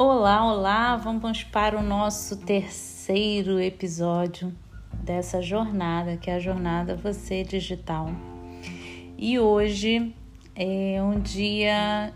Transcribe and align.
Olá, 0.00 0.46
olá! 0.46 0.96
Vamos 0.96 1.42
para 1.42 1.76
o 1.76 1.82
nosso 1.82 2.36
terceiro 2.36 3.60
episódio 3.60 4.54
dessa 5.02 5.42
jornada, 5.42 6.16
que 6.16 6.30
é 6.30 6.36
a 6.36 6.38
jornada 6.38 6.94
Você 6.94 7.42
Digital. 7.42 8.06
E 9.18 9.40
hoje 9.40 10.14
é 10.54 11.02
um 11.02 11.18
dia 11.18 12.14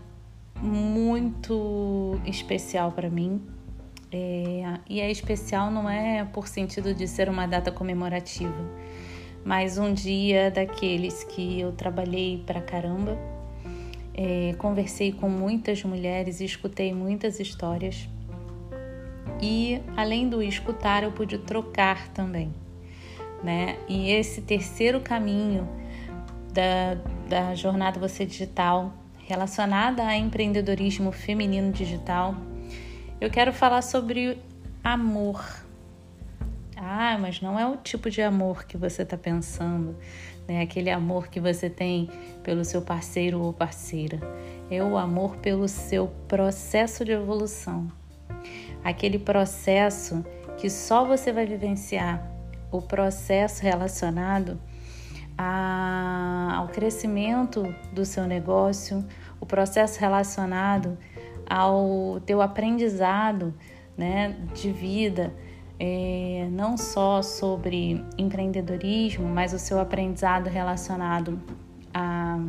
muito 0.61 2.17
especial 2.25 2.93
para 2.93 3.09
mim. 3.09 3.45
É, 4.09 4.79
e 4.89 5.01
é 5.01 5.11
especial 5.11 5.69
não 5.69 5.89
é 5.89 6.23
por 6.23 6.47
sentido 6.47 6.93
de 6.93 7.05
ser 7.05 7.27
uma 7.27 7.45
data 7.45 7.69
comemorativa, 7.69 8.63
mas 9.43 9.77
um 9.77 9.93
dia 9.93 10.49
daqueles 10.49 11.25
que 11.25 11.59
eu 11.59 11.73
trabalhei 11.73 12.41
pra 12.45 12.61
caramba 12.61 13.32
é, 14.13 14.53
conversei 14.57 15.11
com 15.11 15.27
muitas 15.27 15.83
mulheres 15.83 16.39
escutei 16.39 16.93
muitas 16.93 17.39
histórias. 17.39 18.07
E 19.41 19.81
além 19.97 20.29
do 20.29 20.41
escutar, 20.41 21.03
eu 21.03 21.11
pude 21.11 21.37
trocar 21.37 22.09
também. 22.09 22.53
Né? 23.43 23.77
E 23.89 24.11
esse 24.11 24.41
terceiro 24.41 25.01
caminho 25.01 25.67
da, 26.53 26.95
da 27.27 27.55
jornada 27.55 27.99
Você 27.99 28.25
Digital, 28.25 28.93
relacionada 29.25 30.05
a 30.05 30.15
empreendedorismo 30.15 31.11
feminino 31.11 31.71
digital, 31.71 32.35
eu 33.19 33.29
quero 33.29 33.51
falar 33.51 33.81
sobre 33.81 34.37
amor. 34.83 35.43
Ah, 36.75 37.17
mas 37.19 37.41
não 37.41 37.59
é 37.59 37.67
o 37.67 37.77
tipo 37.77 38.09
de 38.09 38.21
amor 38.21 38.65
que 38.65 38.77
você 38.77 39.03
está 39.03 39.17
pensando 39.17 39.95
né? 40.47 40.61
Aquele 40.61 40.89
amor 40.89 41.27
que 41.27 41.39
você 41.39 41.69
tem 41.69 42.09
pelo 42.43 42.63
seu 42.63 42.81
parceiro 42.81 43.41
ou 43.41 43.53
parceira. 43.53 44.19
É 44.69 44.83
o 44.83 44.97
amor 44.97 45.37
pelo 45.37 45.67
seu 45.67 46.07
processo 46.27 47.05
de 47.05 47.11
evolução. 47.11 47.91
Aquele 48.83 49.19
processo 49.19 50.25
que 50.57 50.69
só 50.69 51.05
você 51.05 51.31
vai 51.31 51.45
vivenciar, 51.45 52.29
o 52.71 52.81
processo 52.81 53.61
relacionado 53.61 54.59
a, 55.37 56.55
ao 56.57 56.67
crescimento 56.67 57.73
do 57.91 58.05
seu 58.05 58.25
negócio, 58.25 59.05
o 59.39 59.45
processo 59.45 59.99
relacionado 59.99 60.97
ao 61.49 62.19
teu 62.25 62.41
aprendizado 62.41 63.53
né, 63.97 64.35
de 64.53 64.71
vida, 64.71 65.33
é, 65.79 66.47
não 66.51 66.77
só 66.77 67.21
sobre 67.21 68.03
empreendedorismo, 68.17 69.27
mas 69.27 69.53
o 69.53 69.59
seu 69.59 69.79
aprendizado 69.79 70.47
relacionado 70.47 71.41
a, 71.93 72.39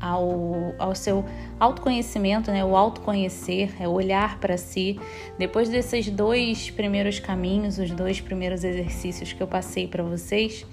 ao, 0.00 0.74
ao 0.78 0.94
seu 0.94 1.24
autoconhecimento, 1.58 2.50
né? 2.50 2.64
o 2.64 2.76
autoconhecer, 2.76 3.74
é 3.80 3.88
olhar 3.88 4.38
para 4.38 4.56
si. 4.56 4.98
Depois 5.38 5.68
desses 5.68 6.10
dois 6.10 6.70
primeiros 6.70 7.18
caminhos, 7.20 7.78
os 7.78 7.90
dois 7.90 8.20
primeiros 8.20 8.64
exercícios 8.64 9.32
que 9.32 9.42
eu 9.42 9.46
passei 9.46 9.86
para 9.86 10.02
vocês, 10.02 10.66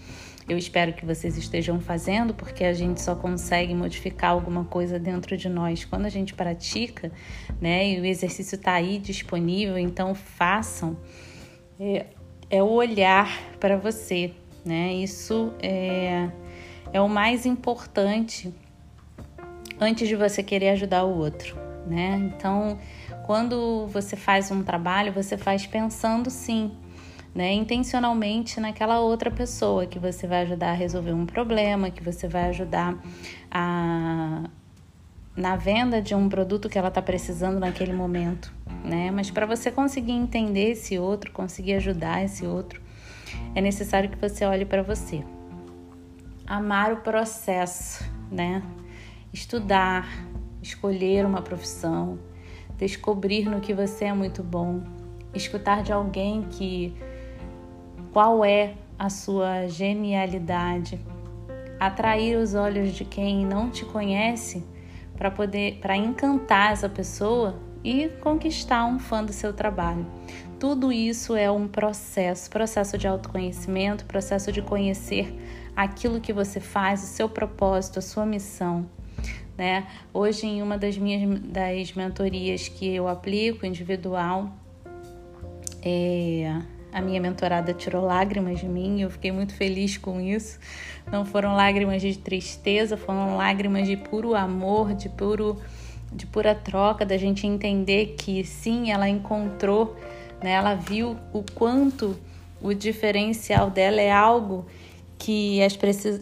eu 0.48 0.58
espero 0.58 0.94
que 0.94 1.06
vocês 1.06 1.38
estejam 1.38 1.80
fazendo, 1.80 2.34
porque 2.34 2.64
a 2.64 2.74
gente 2.74 3.02
só 3.02 3.16
consegue 3.16 3.74
modificar 3.74 4.32
alguma 4.32 4.66
coisa 4.66 4.98
dentro 5.00 5.38
de 5.38 5.48
nós 5.48 5.86
quando 5.86 6.06
a 6.06 6.10
gente 6.10 6.34
pratica, 6.34 7.12
né? 7.60 7.90
E 7.90 8.00
o 8.00 8.06
exercício 8.06 8.56
está 8.56 8.74
aí 8.74 8.98
disponível, 8.98 9.78
então 9.78 10.16
façam. 10.16 10.98
É, 11.80 12.06
é 12.50 12.62
olhar 12.62 13.30
para 13.60 13.78
você, 13.78 14.34
né? 14.66 14.94
Isso 14.94 15.54
é, 15.62 16.30
é 16.92 17.02
o 17.02 17.08
mais 17.08 17.46
importante 17.46 18.54
antes 19.80 20.08
de 20.08 20.16
você 20.16 20.44
querer 20.44 20.70
ajudar 20.70 21.04
o 21.04 21.18
outro, 21.18 21.56
né? 21.88 22.16
Então, 22.36 22.78
quando 23.26 23.88
você 23.88 24.16
faz 24.16 24.52
um 24.52 24.64
trabalho, 24.64 25.14
você 25.14 25.38
faz 25.38 25.66
pensando 25.66 26.30
sim 26.30 26.72
né, 27.34 27.54
intencionalmente 27.54 28.60
naquela 28.60 29.00
outra 29.00 29.32
pessoa 29.32 29.86
que 29.86 29.98
você 29.98 30.28
vai 30.28 30.42
ajudar 30.42 30.72
a 30.72 30.74
resolver 30.74 31.14
um 31.14 31.26
problema, 31.26 31.90
que 31.90 32.04
você 32.04 32.28
vai 32.28 32.50
ajudar 32.50 32.98
a 33.50 34.44
na 35.36 35.56
venda 35.56 36.02
de 36.02 36.14
um 36.14 36.28
produto 36.28 36.68
que 36.68 36.78
ela 36.78 36.90
está 36.90 37.02
precisando 37.02 37.58
naquele 37.58 37.94
momento, 37.94 38.54
né? 38.84 39.10
Mas 39.12 39.32
para 39.32 39.46
você 39.46 39.72
conseguir 39.72 40.12
entender 40.12 40.72
esse 40.72 41.00
outro, 41.00 41.32
conseguir 41.32 41.76
ajudar 41.76 42.24
esse 42.24 42.46
outro, 42.46 42.82
é 43.56 43.62
necessário 43.62 44.10
que 44.10 44.18
você 44.18 44.46
olhe 44.46 44.66
para 44.66 44.84
você. 44.84 45.24
Amar 46.46 46.92
o 46.92 46.98
processo, 46.98 48.04
né? 48.30 48.62
Estudar, 49.32 50.06
escolher 50.62 51.26
uma 51.26 51.42
profissão, 51.42 52.20
descobrir 52.78 53.46
no 53.46 53.62
que 53.62 53.74
você 53.74 54.06
é 54.06 54.14
muito 54.14 54.44
bom, 54.44 54.84
escutar 55.34 55.82
de 55.82 55.94
alguém 55.94 56.44
que 56.44 56.94
qual 58.12 58.44
é 58.44 58.74
a 59.00 59.10
sua 59.10 59.68
genialidade? 59.68 61.00
Atrair 61.80 62.38
os 62.38 62.54
olhos 62.54 62.94
de 62.94 63.04
quem 63.04 63.46
não 63.46 63.70
te 63.70 63.86
conhece 63.86 64.64
para 65.18 65.32
poder 65.32 65.80
para 65.82 65.96
encantar 65.96 66.74
essa 66.74 66.90
pessoa 66.90 67.60
e 67.84 68.10
conquistar 68.22 68.86
um 68.86 69.00
fã 69.00 69.24
do 69.24 69.34
seu 69.34 69.54
trabalho. 69.54 70.06
Tudo 70.60 70.92
isso 70.92 71.36
é 71.36 71.50
um 71.50 71.68
processo, 71.68 72.50
processo 72.50 72.98
de 72.98 73.08
autoconhecimento, 73.08 74.06
processo 74.06 74.52
de 74.52 74.62
conhecer 74.62 75.36
aquilo 75.76 76.22
que 76.22 76.32
você 76.32 76.60
faz, 76.60 77.04
o 77.04 77.08
seu 77.08 77.28
propósito, 77.28 77.98
a 77.98 78.02
sua 78.02 78.26
missão. 78.26 78.88
Né? 79.58 79.88
Hoje, 80.14 80.46
em 80.46 80.62
uma 80.62 80.78
das 80.78 80.98
minhas 80.98 81.40
das 81.40 81.94
mentorias 81.94 82.68
que 82.68 82.96
eu 82.96 83.08
aplico 83.08 83.66
individual, 83.66 84.52
é, 85.84 86.62
a 86.94 87.02
minha 87.02 87.22
mentorada 87.22 87.74
tirou 87.74 88.04
lágrimas 88.04 88.60
de 88.60 88.68
mim 88.68 89.02
eu 89.02 89.10
fiquei 89.10 89.32
muito 89.32 89.54
feliz 89.54 89.98
com 89.98 90.20
isso. 90.20 90.60
Não 91.12 91.26
foram 91.26 91.56
lágrimas 91.56 92.02
de 92.02 92.18
tristeza, 92.18 92.98
foram 92.98 93.38
lágrimas 93.38 93.88
de 93.88 93.96
puro 93.98 94.36
amor, 94.36 94.94
de 94.94 95.10
puro 95.10 95.58
de 96.12 96.26
pura 96.26 96.54
troca, 96.54 97.06
da 97.06 97.18
gente 97.18 97.48
entender 97.48 98.16
que 98.18 98.44
sim, 98.44 98.92
ela 98.92 99.08
encontrou, 99.08 99.96
né? 100.44 100.52
Ela 100.52 100.76
viu 100.76 101.16
o 101.32 101.42
quanto 101.56 102.18
o 102.62 102.74
diferencial 102.74 103.70
dela 103.70 104.02
é 104.02 104.12
algo 104.12 104.66
que 105.18 105.62
as, 105.64 105.78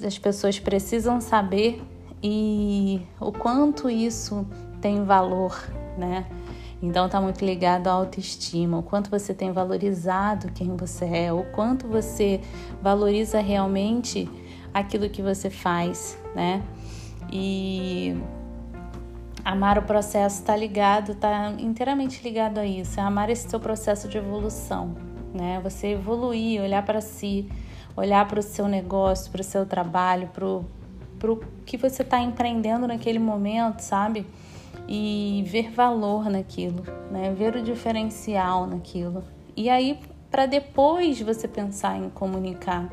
as 0.06 0.20
pessoas 0.20 0.60
precisam 0.60 1.20
saber 1.20 1.82
e 2.22 3.02
o 3.20 3.32
quanto 3.32 3.90
isso 3.90 4.46
tem 4.82 5.04
valor, 5.04 5.58
né? 5.98 6.26
Então 6.82 7.08
está 7.08 7.20
muito 7.20 7.44
ligado 7.44 7.88
à 7.88 7.92
autoestima, 7.92 8.78
o 8.78 8.84
quanto 8.84 9.10
você 9.10 9.34
tem 9.34 9.52
valorizado 9.52 10.52
quem 10.54 10.76
você 10.78 11.06
é, 11.06 11.34
o 11.34 11.44
quanto 11.52 11.88
você 11.88 12.40
valoriza 12.82 13.42
realmente 13.42 14.30
aquilo 14.74 15.10
que 15.10 15.22
você 15.22 15.50
faz, 15.50 16.18
né? 16.34 16.64
E 17.32 18.16
amar 19.44 19.78
o 19.78 19.82
processo 19.82 20.40
está 20.40 20.56
ligado, 20.56 21.12
está 21.12 21.52
inteiramente 21.60 22.24
ligado 22.24 22.60
a 22.60 22.66
isso, 22.66 23.00
é 23.00 23.04
amar 23.04 23.30
esse 23.30 23.50
seu 23.50 23.60
processo 23.60 24.08
de 24.08 24.18
evolução, 24.18 24.96
né? 25.34 25.60
Você 25.62 25.88
evoluir, 25.88 26.62
olhar 26.62 26.86
para 26.86 27.02
si, 27.02 27.50
olhar 27.96 28.26
para 28.26 28.40
o 28.40 28.44
seu 28.44 28.70
negócio, 28.70 29.30
para 29.32 29.42
o 29.42 29.44
seu 29.44 29.66
trabalho, 29.66 30.30
para 30.30 30.46
o 30.46 30.66
que 31.66 31.76
você 31.76 32.04
está 32.04 32.22
empreendendo 32.22 32.88
naquele 32.88 33.20
momento, 33.20 33.82
sabe? 33.82 34.26
E 34.88 35.44
ver 35.48 35.72
valor 35.72 36.30
naquilo, 36.30 36.84
né? 37.12 37.34
Ver 37.34 37.56
o 37.56 37.62
diferencial 37.62 38.66
naquilo. 38.66 39.24
E 39.56 39.70
aí 39.70 40.00
para 40.30 40.46
depois 40.46 41.20
você 41.22 41.48
pensar 41.48 41.98
em 41.98 42.10
comunicar, 42.10 42.90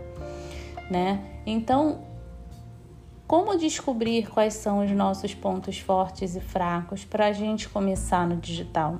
né? 0.90 1.22
Então, 1.44 2.00
como 3.26 3.56
descobrir 3.56 4.28
quais 4.28 4.54
são 4.54 4.84
os 4.84 4.90
nossos 4.90 5.34
pontos 5.34 5.78
fortes 5.78 6.34
e 6.34 6.40
fracos 6.40 7.04
para 7.04 7.26
a 7.26 7.32
gente 7.32 7.68
começar 7.68 8.26
no 8.26 8.36
digital? 8.36 8.98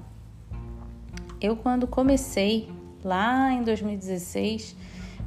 Eu, 1.41 1.57
quando 1.57 1.87
comecei 1.87 2.69
lá 3.05 3.53
em 3.53 3.63
2016, 3.63 4.77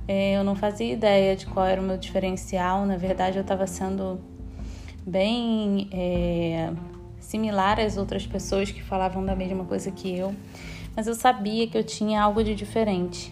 eh, 0.08 0.34
eu 0.34 0.44
não 0.44 0.56
fazia 0.56 0.94
ideia 0.94 1.36
de 1.36 1.46
qual 1.46 1.66
era 1.66 1.80
o 1.80 1.84
meu 1.84 1.98
diferencial. 1.98 2.86
Na 2.86 2.98
verdade, 2.98 3.38
eu 3.38 3.42
estava 3.42 3.66
sendo 3.66 4.20
bem 5.06 5.90
é, 5.92 6.72
similar 7.30 7.80
às 7.80 7.96
outras 7.96 8.26
pessoas 8.26 8.72
que 8.72 8.82
falavam 8.82 9.24
da 9.24 9.36
mesma 9.36 9.64
coisa 9.64 9.92
que 9.92 10.18
eu, 10.18 10.34
mas 10.96 11.06
eu 11.06 11.14
sabia 11.14 11.68
que 11.68 11.78
eu 11.78 11.84
tinha 11.84 12.24
algo 12.24 12.44
de 12.44 12.56
diferente, 12.56 13.32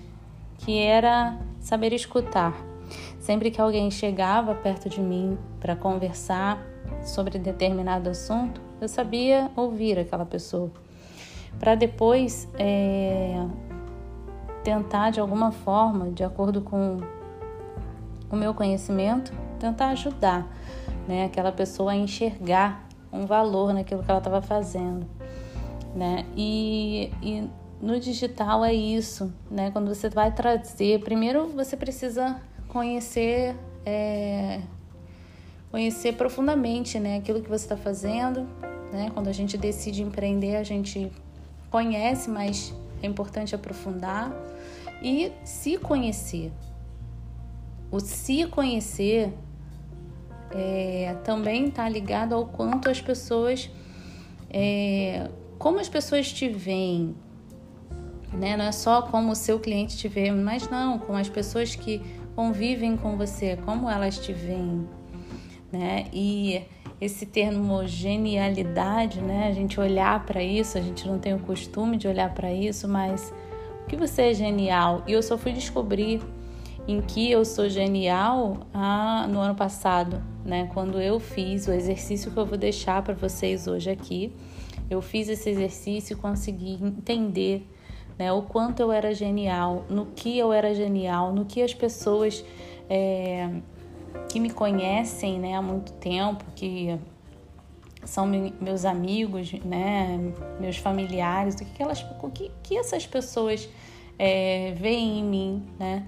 que 0.60 0.78
era 0.78 1.36
saber 1.60 1.92
escutar. 1.94 2.54
Sempre 3.20 3.50
que 3.50 3.60
alguém 3.60 3.90
chegava 3.90 4.54
perto 4.54 4.88
de 4.88 5.02
mim 5.02 5.36
para 5.60 5.76
conversar 5.76 6.64
sobre 7.04 7.40
determinado 7.40 8.12
assunto, 8.12 8.62
eu 8.80 8.88
sabia 8.88 9.50
ouvir 9.56 9.98
aquela 9.98 10.28
pessoa, 10.28 10.70
para 11.60 11.74
depois 11.74 12.48
é, 12.60 13.48
tentar 14.64 15.10
de 15.10 15.20
alguma 15.20 15.52
forma, 15.52 16.12
de 16.12 16.24
acordo 16.24 16.62
com 16.62 17.00
o 18.30 18.36
meu 18.36 18.54
conhecimento, 18.54 19.34
tentar 19.60 19.88
ajudar 19.88 20.48
né, 21.08 21.26
aquela 21.26 21.52
pessoa 21.52 21.94
a 21.94 21.96
enxergar 21.96 22.87
um 23.12 23.26
valor 23.26 23.74
naquilo 23.74 24.04
que 24.04 24.10
ela 24.10 24.20
estava 24.20 24.42
fazendo. 24.42 25.08
né? 25.96 26.26
E, 26.36 27.12
e 27.22 27.50
no 27.82 28.00
digital 28.00 28.64
é 28.64 28.74
isso, 28.74 29.34
né? 29.50 29.72
Quando 29.72 29.88
você 29.88 30.10
vai 30.10 30.32
trazer, 30.32 31.00
primeiro 31.02 31.48
você 31.48 31.76
precisa 31.78 32.42
conhecer, 32.68 33.56
é, 33.86 34.62
conhecer 35.72 36.14
profundamente, 36.14 37.00
né? 37.00 37.18
Aquilo 37.18 37.42
que 37.42 37.50
você 37.50 37.66
está 37.66 37.78
fazendo, 37.78 38.48
né? 38.92 39.10
Quando 39.14 39.28
a 39.28 39.32
gente 39.32 39.58
decide 39.58 40.02
empreender, 40.04 40.56
a 40.56 40.64
gente 40.64 41.12
conhece, 41.70 42.30
mas 42.30 42.74
é 43.02 43.08
importante 43.08 43.54
aprofundar 43.54 44.32
e 45.02 45.32
se 45.44 45.78
conhecer. 45.78 46.52
O 47.92 48.00
se 48.00 48.46
conhecer 48.48 49.34
é, 50.52 51.16
também 51.24 51.68
está 51.68 51.88
ligado 51.88 52.34
ao 52.34 52.46
quanto 52.46 52.90
as 52.90 53.02
pessoas, 53.02 53.70
é, 54.50 55.30
como 55.58 55.80
as 55.80 55.90
pessoas 55.90 56.32
te 56.32 56.48
veem, 56.48 57.16
né? 58.34 58.56
Não 58.56 58.66
é 58.66 58.72
só 58.72 59.02
como 59.02 59.32
o 59.32 59.36
seu 59.36 59.60
cliente 59.60 59.98
te 59.98 60.08
vê, 60.08 60.32
mas 60.32 60.70
não, 60.70 61.00
como 61.00 61.18
as 61.18 61.30
pessoas 61.30 61.76
que 61.76 62.02
convivem 62.36 62.96
com 62.96 63.18
você, 63.18 63.58
como 63.66 63.90
elas 63.90 64.20
te 64.20 64.32
veem, 64.32 64.88
né? 65.72 66.06
E 66.14 66.62
esse 67.00 67.26
termo 67.26 67.86
genialidade, 67.88 69.22
né? 69.22 69.48
A 69.48 69.54
gente 69.54 69.80
olhar 69.80 70.26
para 70.26 70.42
isso, 70.42 70.78
a 70.78 70.82
gente 70.82 71.08
não 71.08 71.20
tem 71.20 71.34
o 71.34 71.40
costume 71.40 71.98
de 71.98 72.08
olhar 72.08 72.34
para 72.34 72.52
isso, 72.52 72.88
mas 72.88 73.34
o 73.84 73.88
que 73.88 73.96
você 73.96 74.24
é 74.24 74.34
genial? 74.34 75.04
E 75.08 75.14
eu 75.14 75.22
só 75.22 75.38
fui 75.38 75.52
descobrir 75.52 76.22
em 76.88 77.02
que 77.02 77.30
eu 77.30 77.44
sou 77.44 77.68
genial 77.68 78.60
ah, 78.74 79.28
no 79.30 79.40
ano 79.40 79.56
passado, 79.56 80.24
né? 80.46 80.70
Quando 80.74 81.02
eu 81.02 81.20
fiz 81.20 81.68
o 81.68 81.72
exercício 81.72 82.32
que 82.32 82.38
eu 82.38 82.46
vou 82.46 82.58
deixar 82.58 83.02
para 83.02 83.14
vocês 83.14 83.68
hoje 83.68 83.90
aqui, 83.90 84.34
eu 84.90 85.02
fiz 85.02 85.28
esse 85.28 85.50
exercício 85.50 86.14
e 86.14 86.16
consegui 86.16 86.80
entender 86.82 87.68
né, 88.18 88.32
o 88.32 88.42
quanto 88.42 88.80
eu 88.80 88.92
era 88.92 89.14
genial, 89.14 89.86
no 89.90 90.08
que 90.08 90.38
eu 90.38 90.52
era 90.52 90.74
genial, 90.74 91.34
no 91.34 91.46
que 91.46 91.62
as 91.62 91.74
pessoas 91.74 92.44
é, 92.90 93.50
que 94.30 94.40
me 94.40 94.50
conhecem 94.50 95.40
né, 95.40 95.56
há 95.56 95.62
muito 95.62 95.92
tempo, 95.94 96.44
que 96.56 96.98
são 98.06 98.26
meus 98.26 98.86
amigos, 98.86 99.52
né, 99.64 100.34
meus 100.60 100.78
familiares, 100.78 101.56
o 101.56 101.66
que, 101.66 101.84
elas, 101.84 102.06
o 102.22 102.32
que, 102.32 102.50
que 102.64 102.78
essas 102.78 103.06
pessoas 103.06 103.70
é, 104.18 104.74
veem 104.78 105.20
em 105.20 105.24
mim, 105.24 105.68
né? 105.78 106.08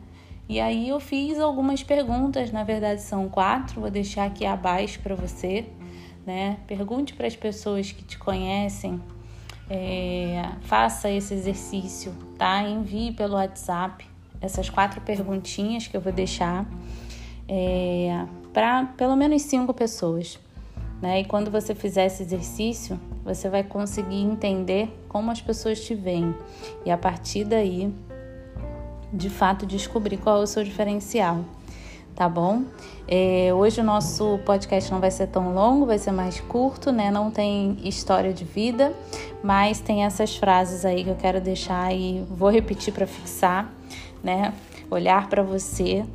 E 0.50 0.60
aí 0.60 0.90
eu 0.90 1.00
fiz 1.00 1.40
algumas 1.40 1.84
perguntas, 1.84 2.52
na 2.52 2.64
verdade 2.64 3.02
são 3.02 3.30
quatro, 3.30 3.80
vou 3.80 3.92
deixar 3.92 4.26
aqui 4.26 4.48
abaixo 4.48 5.00
para 5.00 5.14
você, 5.14 5.68
né? 6.26 6.58
Pergunte 6.66 7.14
para 7.14 7.28
as 7.28 7.36
pessoas 7.36 7.92
que 7.92 8.04
te 8.04 8.18
conhecem, 8.18 9.00
é, 9.70 10.44
faça 10.62 11.08
esse 11.08 11.36
exercício, 11.36 12.12
tá? 12.36 12.64
Envie 12.64 13.12
pelo 13.12 13.36
WhatsApp 13.36 14.04
essas 14.42 14.72
quatro 14.72 15.00
perguntinhas 15.02 15.86
que 15.86 15.96
eu 15.96 16.02
vou 16.02 16.12
deixar 16.12 16.66
é, 17.48 18.26
para 18.52 18.86
pelo 18.98 19.16
menos 19.16 19.44
cinco 19.44 19.72
pessoas. 19.72 20.40
Né? 21.00 21.22
E 21.22 21.26
quando 21.26 21.50
você 21.50 21.74
fizer 21.74 22.08
esse 22.08 22.24
exercício, 22.24 23.00
você 23.24 23.50
vai 23.50 23.64
conseguir 23.64 24.22
entender 24.22 24.90
como 25.08 25.32
as 25.32 25.42
pessoas 25.42 25.80
te 25.80 25.96
veem. 25.96 26.36
E 26.86 26.92
a 26.92 26.98
partir 26.98 27.46
daí, 27.46 27.94
de 29.12 29.30
fato 29.30 29.66
descobrir 29.66 30.18
qual 30.18 30.42
é 30.42 30.44
o 30.44 30.48
seu 30.48 30.64
diferencial, 30.64 31.44
tá 32.16 32.28
bom? 32.28 32.64
É, 33.08 33.52
hoje 33.54 33.82
o 33.82 33.84
nosso 33.84 34.40
podcast 34.46 34.92
não 34.92 35.00
vai 35.00 35.12
ser 35.12 35.28
tão 35.28 35.54
longo, 35.54 35.86
vai 35.86 35.98
ser 35.98 36.12
mais 36.12 36.40
curto, 36.40 36.92
né? 36.92 37.10
Não 37.10 37.32
tem 37.32 37.78
história 37.84 38.34
de 38.34 38.46
vida, 38.46 38.94
mas 39.44 39.80
tem 39.80 40.06
essas 40.06 40.36
frases 40.36 40.86
aí 40.86 41.04
que 41.04 41.10
eu 41.10 41.16
quero 41.16 41.42
deixar 41.42 41.94
e 41.94 42.26
vou 42.30 42.50
repetir 42.50 42.94
para 42.94 43.08
fixar, 43.08 43.74
né? 44.24 44.54
Olhar 44.92 45.28
para 45.28 45.44
você 45.44 46.06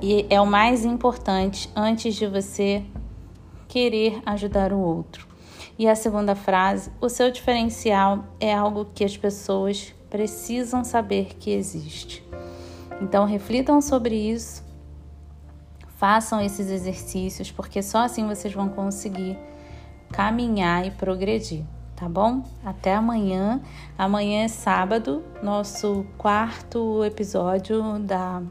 e 0.00 0.26
é 0.28 0.40
o 0.40 0.46
mais 0.46 0.84
importante 0.84 1.70
antes 1.74 2.14
de 2.14 2.26
você 2.26 2.82
querer 3.66 4.20
ajudar 4.26 4.72
o 4.72 4.78
outro. 4.78 5.26
E 5.78 5.88
a 5.88 5.94
segunda 5.94 6.34
frase: 6.34 6.90
o 7.00 7.08
seu 7.08 7.30
diferencial 7.30 8.24
é 8.38 8.52
algo 8.52 8.86
que 8.94 9.04
as 9.04 9.16
pessoas 9.16 9.94
precisam 10.16 10.82
saber 10.82 11.36
que 11.38 11.50
existe. 11.50 12.24
Então, 13.02 13.26
reflitam 13.26 13.82
sobre 13.82 14.14
isso, 14.16 14.64
façam 15.98 16.40
esses 16.40 16.70
exercícios, 16.70 17.52
porque 17.52 17.82
só 17.82 17.98
assim 17.98 18.26
vocês 18.26 18.54
vão 18.54 18.70
conseguir 18.70 19.38
caminhar 20.10 20.86
e 20.86 20.90
progredir, 20.90 21.64
tá 21.94 22.08
bom? 22.08 22.42
Até 22.64 22.94
amanhã. 22.94 23.60
Amanhã 23.98 24.44
é 24.44 24.48
sábado, 24.48 25.22
nosso 25.42 26.06
quarto 26.16 27.04
episódio 27.04 27.98
da, 27.98 28.42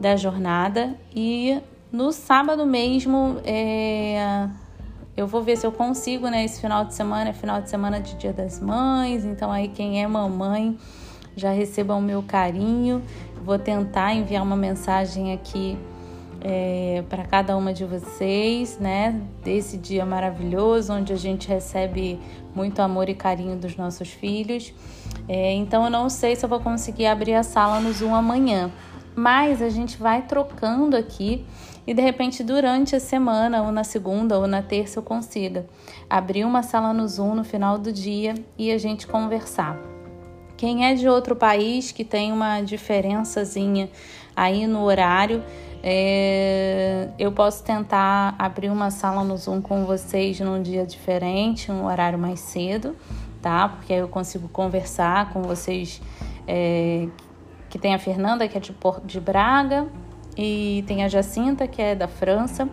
da 0.00 0.16
jornada, 0.16 0.98
e 1.14 1.60
no 1.92 2.10
sábado 2.10 2.66
mesmo 2.66 3.40
é, 3.44 4.48
eu 5.16 5.26
vou 5.26 5.42
ver 5.42 5.56
se 5.56 5.66
eu 5.66 5.72
consigo, 5.72 6.28
né? 6.28 6.44
Esse 6.44 6.60
final 6.60 6.84
de 6.84 6.94
semana 6.94 7.30
é 7.30 7.32
final 7.32 7.60
de 7.60 7.68
semana 7.68 8.00
de 8.00 8.14
Dia 8.16 8.32
das 8.32 8.60
Mães, 8.60 9.24
então 9.24 9.52
aí 9.52 9.68
quem 9.68 10.02
é 10.02 10.06
mamãe 10.06 10.76
já 11.36 11.50
receba 11.50 11.94
o 11.94 12.00
meu 12.00 12.22
carinho. 12.22 13.02
Vou 13.44 13.58
tentar 13.58 14.14
enviar 14.14 14.42
uma 14.42 14.56
mensagem 14.56 15.32
aqui 15.32 15.76
é, 16.40 17.04
para 17.08 17.24
cada 17.24 17.56
uma 17.56 17.72
de 17.72 17.84
vocês, 17.84 18.78
né? 18.78 19.20
Desse 19.44 19.76
dia 19.76 20.04
maravilhoso, 20.04 20.92
onde 20.92 21.12
a 21.12 21.16
gente 21.16 21.48
recebe 21.48 22.18
muito 22.54 22.80
amor 22.80 23.08
e 23.08 23.14
carinho 23.14 23.56
dos 23.56 23.76
nossos 23.76 24.08
filhos. 24.08 24.72
É, 25.28 25.52
então 25.52 25.84
eu 25.84 25.90
não 25.90 26.08
sei 26.08 26.34
se 26.34 26.44
eu 26.44 26.48
vou 26.48 26.60
conseguir 26.60 27.06
abrir 27.06 27.34
a 27.34 27.42
sala 27.42 27.80
no 27.80 27.92
Zoom 27.92 28.14
amanhã, 28.14 28.70
mas 29.14 29.60
a 29.60 29.68
gente 29.68 29.96
vai 29.96 30.22
trocando 30.22 30.96
aqui 30.96 31.44
e 31.86 31.92
de 31.92 32.00
repente 32.00 32.44
durante 32.44 32.94
a 32.94 33.00
semana, 33.00 33.62
ou 33.62 33.72
na 33.72 33.84
segunda 33.84 34.38
ou 34.38 34.46
na 34.46 34.62
terça, 34.62 34.98
eu 34.98 35.02
consiga 35.02 35.66
abrir 36.08 36.44
uma 36.44 36.62
sala 36.62 36.92
no 36.92 37.06
Zoom 37.08 37.34
no 37.34 37.44
final 37.44 37.78
do 37.78 37.92
dia 37.92 38.34
e 38.56 38.70
a 38.70 38.78
gente 38.78 39.06
conversar. 39.06 39.76
Quem 40.56 40.86
é 40.86 40.94
de 40.94 41.08
outro 41.08 41.34
país 41.34 41.90
que 41.90 42.04
tem 42.04 42.30
uma 42.30 42.60
diferençazinha 42.60 43.90
aí 44.36 44.64
no 44.66 44.84
horário, 44.84 45.42
é, 45.82 47.08
eu 47.18 47.32
posso 47.32 47.64
tentar 47.64 48.36
abrir 48.38 48.70
uma 48.70 48.90
sala 48.92 49.24
no 49.24 49.36
Zoom 49.36 49.60
com 49.60 49.84
vocês 49.84 50.38
num 50.38 50.62
dia 50.62 50.86
diferente, 50.86 51.72
um 51.72 51.84
horário 51.84 52.16
mais 52.16 52.38
cedo, 52.38 52.94
tá? 53.42 53.68
Porque 53.68 53.92
aí 53.92 53.98
eu 53.98 54.08
consigo 54.08 54.48
conversar 54.48 55.32
com 55.32 55.42
vocês. 55.42 56.00
É, 56.46 57.08
que 57.72 57.78
tem 57.78 57.94
a 57.94 57.98
Fernanda, 57.98 58.46
que 58.46 58.58
é 58.58 58.60
de, 58.60 58.70
Porto 58.70 59.06
de 59.06 59.18
Braga, 59.18 59.86
e 60.36 60.84
tem 60.86 61.02
a 61.04 61.08
Jacinta, 61.08 61.66
que 61.66 61.80
é 61.80 61.94
da 61.94 62.06
França. 62.06 62.68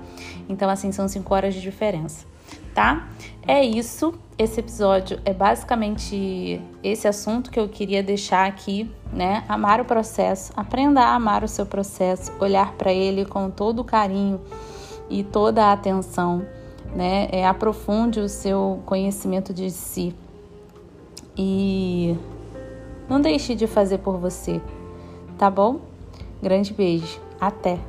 Então, 0.49 0.69
assim, 0.69 0.91
são 0.91 1.07
cinco 1.07 1.33
horas 1.33 1.53
de 1.53 1.61
diferença, 1.61 2.27
tá? 2.75 3.07
É 3.47 3.63
isso. 3.63 4.13
Esse 4.37 4.59
episódio 4.59 5.17
é 5.23 5.33
basicamente 5.33 6.61
esse 6.83 7.07
assunto 7.07 7.49
que 7.49 7.57
eu 7.57 7.69
queria 7.69 8.03
deixar 8.03 8.45
aqui, 8.45 8.91
né? 9.13 9.45
Amar 9.47 9.79
o 9.79 9.85
processo, 9.85 10.51
aprenda 10.53 10.99
a 10.99 11.15
amar 11.15 11.45
o 11.45 11.47
seu 11.47 11.65
processo, 11.65 12.33
olhar 12.37 12.73
para 12.73 12.91
ele 12.91 13.23
com 13.23 13.49
todo 13.49 13.79
o 13.79 13.85
carinho 13.85 14.41
e 15.09 15.23
toda 15.23 15.67
a 15.67 15.71
atenção, 15.71 16.45
né? 16.93 17.29
É, 17.31 17.47
aprofunde 17.47 18.19
o 18.19 18.27
seu 18.27 18.83
conhecimento 18.85 19.53
de 19.53 19.71
si 19.71 20.13
e 21.37 22.17
não 23.09 23.21
deixe 23.21 23.55
de 23.55 23.65
fazer 23.65 23.99
por 23.99 24.17
você, 24.17 24.61
tá 25.39 25.49
bom? 25.49 25.79
Grande 26.43 26.73
beijo. 26.73 27.19
Até! 27.39 27.79